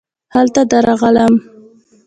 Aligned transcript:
هلته 0.35 0.61
درغلی 0.71 1.19
وم. 1.27 1.35